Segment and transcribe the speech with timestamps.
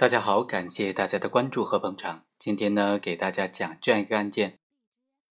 [0.00, 2.24] 大家好，感谢大家的关注和捧场。
[2.38, 4.58] 今天呢，给大家讲这样一个案件：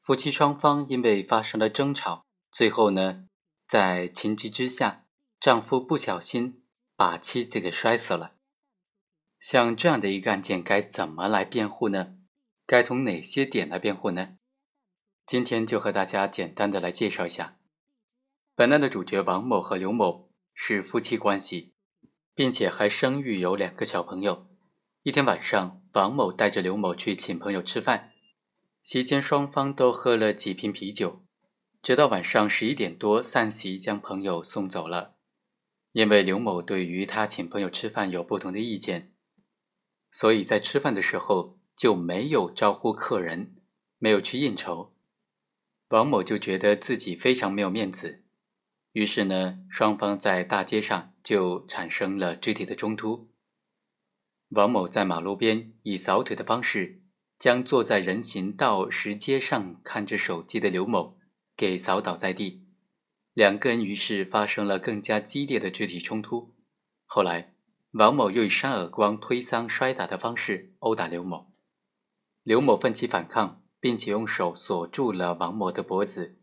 [0.00, 3.28] 夫妻双方因为发生了争吵，最后呢，
[3.68, 5.06] 在情急之下，
[5.38, 6.64] 丈夫不小心
[6.96, 8.32] 把妻子给摔死了。
[9.38, 12.16] 像这样的一个案件，该怎么来辩护呢？
[12.66, 14.30] 该从哪些点来辩护呢？
[15.24, 17.56] 今天就和大家简单的来介绍一下。
[18.56, 21.72] 本案的主角王某和刘某是夫妻关系，
[22.34, 24.48] 并且还生育有两个小朋友。
[25.06, 28.10] 一天晚上，王某带着刘某去请朋友吃饭，
[28.82, 31.22] 席间双方都喝了几瓶啤酒，
[31.80, 35.14] 直到晚上十一点多散席，将朋友送走了。
[35.92, 39.12] 因为刘某对于他请朋友吃饭有不同的意见，
[40.10, 43.54] 所以在吃饭的时候就没有招呼客人，
[43.98, 44.92] 没有去应酬。
[45.90, 48.24] 王某就觉得自己非常没有面子。
[48.90, 53.30] 于是呢，双方在大街上就产生了肢体的冲突。
[54.50, 57.02] 王某在马路边以扫腿的方式，
[57.38, 61.18] 将坐在人行道石阶上看着手机的刘某
[61.56, 62.66] 给扫倒在地，
[63.34, 66.54] 两个人于是发生了更加激烈的肢体冲突。
[67.04, 67.54] 后来，
[67.92, 71.52] 王某又以扇耳光、推搡、摔打的方式殴打刘某，
[72.42, 76.38] 刘某奋起反抗，并且用手锁住了王某的脖子。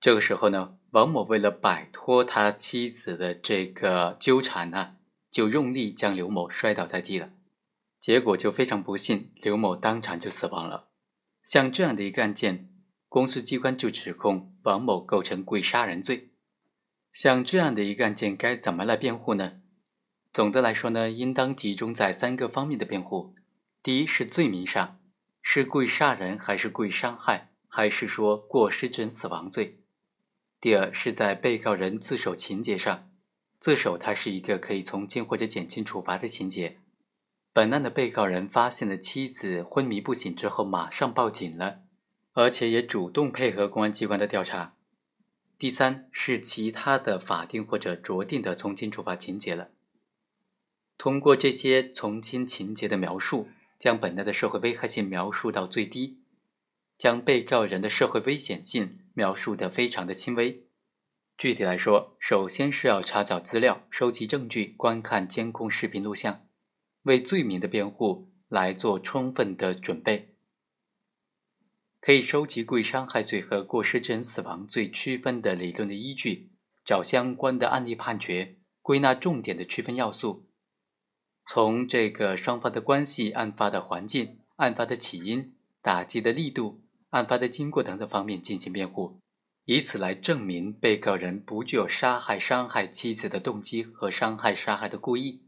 [0.00, 0.76] 这个时候呢？
[0.92, 4.96] 王某为了摆脱他妻子的这个纠缠呢，
[5.38, 7.30] 就用力将刘某摔倒在地了，
[8.00, 10.88] 结果就非常不幸，刘某当场就死亡了。
[11.44, 12.68] 像这样的一个案件，
[13.08, 16.32] 公诉机关就指控王某构成故意杀人罪。
[17.12, 19.60] 像这样的一个案件，该怎么来辩护呢？
[20.32, 23.36] 总的来说呢，应当集中在三个方面的辩护：
[23.80, 24.98] 第一是罪名上，
[25.40, 29.84] 是故意杀人还是故意伤害，还是说过失致人死亡罪？
[30.60, 33.07] 第二是在被告人自首情节上，
[33.60, 36.78] 自首它是一个可以从轻或者减轻处罚的情节。
[37.52, 41.80] 本案的被告人发现了妻子昏迷不醒之后，马上报警了，
[42.34, 44.74] 而且也主动配合公安机关的调查。
[45.58, 49.70] 第三是其他的法定或者酌定的从轻处罚情节了。
[50.96, 53.48] 通过这些从轻情节的描述，
[53.78, 56.20] 将本案的社会危害性描述到最低。
[56.96, 60.64] 将被告人的社会危险性描述得非常的轻微。
[61.38, 66.48] 具体来说，首先是要查找资料、收集证据、观看监控视频录像，
[67.04, 70.34] 为罪名的辩护来做充分的准备。
[72.00, 76.50] 可以收集故意伤害罪和过失致人死亡罪区分的理论的依据，
[76.84, 80.48] 找相关的案例判决，归纳重点的区分要素，
[81.46, 86.82] 从这个双方的关系、案发的环境、案发的起因、打击的力度。
[87.10, 89.18] 案发的经过等等方面进行辩护，
[89.70, 95.42] 以此来证明被告人不具有杀害、伤害妻子的动机和伤害、杀害的故意。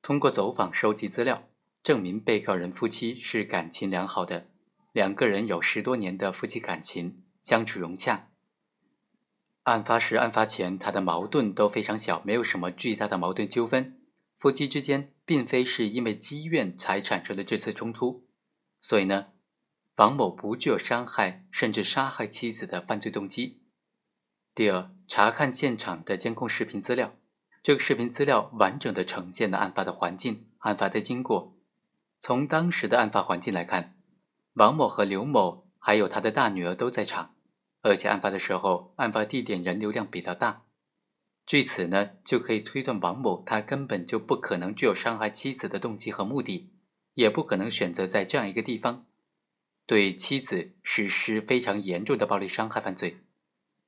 [0.00, 1.46] 通过走访收集资料，
[1.82, 4.46] 证明被告人夫妻是感情良好的，
[4.92, 8.30] 两个人有十多年的夫妻感情，相处融洽。
[9.64, 14.00] 案发时、案发前，他的矛盾都非常小，没有什么巨大的矛盾纠纷。
[14.38, 18.26] 夫妻之间并非是因为积怨才产生的这次冲突，
[18.80, 19.31] 所以呢。
[20.02, 23.62] 王某不具有伤害甚至杀害妻子的犯罪动机。
[24.52, 27.14] 第二，查看现场的监控视频资料，
[27.62, 31.56] 这个视频资料完整的呈现了案发的环境、案发的经过。
[32.18, 33.96] 从当时的案发环境来看，
[34.54, 37.36] 王某和刘某还有他的大女儿都在场，
[37.82, 40.64] 而且案发的时候，案发地点人流量比较大。
[41.46, 46.72] 据此呢，就可以推断王某他根本就不可能具有伤害妻子的动机和目的，
[47.14, 49.06] 也不可能选择在这样一个地方。
[49.84, 53.18] 对妻子实施非常严重的暴力伤害犯罪。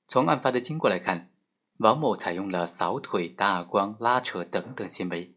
[0.09, 1.31] 从案发的经过来看，
[1.79, 5.35] 王某采用了扫腿、打耳光、拉扯等等行为，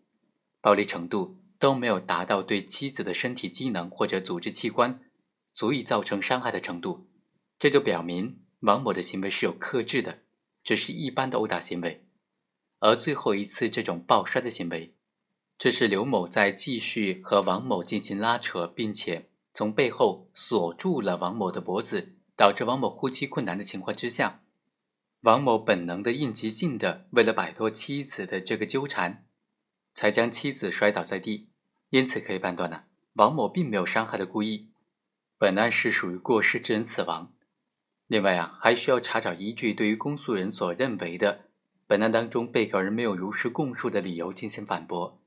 [0.59, 4.99] 暴力程度都没有达到对妻子的身体机能或者组织器官
[5.53, 7.07] 足以造成伤害的程度。
[7.57, 10.19] 这就表明王某的行为是有克制的，
[10.63, 12.05] 只是一般的殴打行为。
[12.79, 14.95] 而最后一次这种暴摔的行为，
[15.57, 19.29] 这是刘某在继续和王某进行拉扯，并且。
[19.57, 24.41] 从背后锁住了王某的脖子，导致王某呼吸困难的情况之下，
[25.21, 29.25] 王某本能的应急性的为了摆脱妻子的这个纠缠，
[29.95, 31.47] 才将妻子摔倒在地。
[31.89, 32.83] 因此可以判断呢，
[33.13, 34.69] 王某并没有伤害的故意，
[35.39, 37.33] 本案是属于过失致人死亡。
[38.05, 41.45] 另外啊，还需要查找依据，对于公诉人所认为的
[41.87, 45.19] 本案当中被告人没有如实供述的理由进行反驳。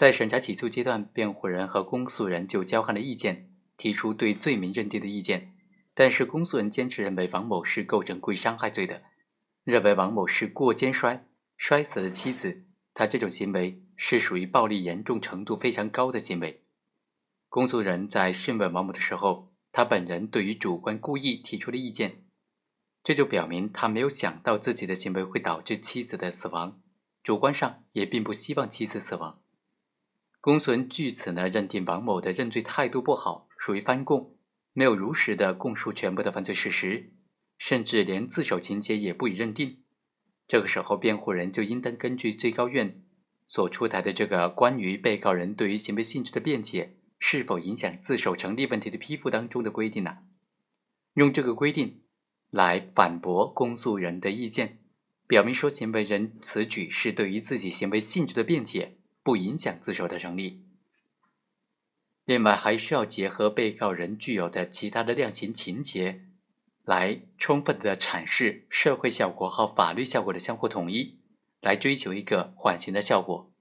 [0.00, 5.52] 在审查起诉阶段，辩护人和公诉人就交换了意见，提出对罪名认定的意见。
[5.92, 9.02] 但是公诉人坚持认为王某是构成故意伤害罪的，
[9.62, 11.26] 认为王某是过肩摔
[11.58, 12.64] 摔死了妻子，
[12.94, 16.62] 他这种行为是属于暴力严重程度非常高的行为。
[17.50, 22.24] 公诉人在讯问王某的时候，他本人对于主观故意提出了意见，
[23.04, 26.80] 这就表明他没有想到自己的行为会导致妻子的死亡，
[27.22, 29.42] 主观上也并不希望妻子死亡。
[30.40, 34.38] 公诉人据此呢认定王某的认罪态度不好，属于翻供，
[34.72, 37.12] 没有如实的供述全部的犯罪事实，
[37.58, 39.82] 甚至连自首情节也不予认定。
[40.48, 43.02] 这个时候，辩护人就应当根据最高院
[43.46, 50.20] 所出台的这个关于被告人对于行为性质的辩解是否影响自首成立问题的批复当中的规定呢，
[51.14, 52.00] 用这个规定
[52.48, 54.78] 来反驳公诉人的意见，
[55.26, 58.96] 表明说行为人此举是对于自己行为性质的辩解，
[59.30, 60.64] 不影响自首的成立。
[62.24, 66.26] 另外，还需要结合被告人具有的其他的量刑情节。
[66.82, 71.20] 来充分的阐释社会效果和法律效果的相互统一，
[71.60, 73.52] 来追求一个缓刑的效果。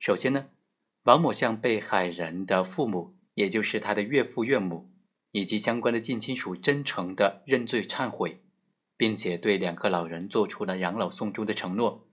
[0.00, 0.48] 首先呢，
[1.04, 4.90] 王某向被害人的父母，也就是他的岳父岳母
[5.30, 8.42] 以及相关的近亲属真诚的认罪忏悔，
[8.96, 12.08] 并且对两个老人做出了养老送终的承诺，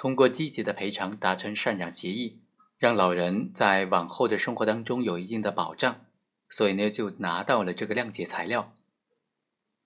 [0.00, 2.40] 通过积极的赔偿达成赡养协议，
[2.78, 6.06] 让老人在往后的生活当中有一定的保障。
[6.48, 8.74] 所以呢，就拿到了这个谅解材料。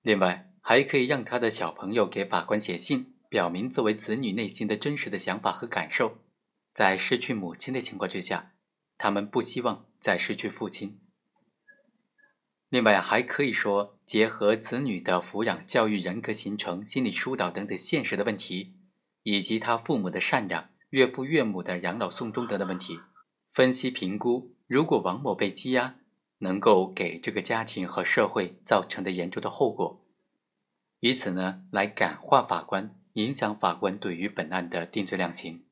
[0.02, 6.18] 另外，还可以让他的小朋友给法官写信，表明作为子女内心的真实的想法和感受。
[6.72, 8.52] 在失去母亲的情况之下，
[8.96, 11.00] 他们不希望再失去父亲。
[12.68, 18.76] 另外，还可以说结合子女的抚养、教育、人格形成、心理疏导等等现实的问题，
[19.24, 23.00] 以及他父母的赡养、岳父岳母的养老送终等等问题，
[23.50, 25.96] 分析评估，如果王某被羁押。
[26.38, 30.04] 能够给这个家庭和社会造成的严重的后果，
[31.00, 35.64] 以此呢来感化法官，影响法官对于本案的定罪量刑。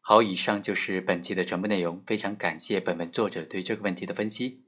[0.00, 4.63] 好，以上就是本期的全部内容，非常感谢本文作者对这个问题的分析。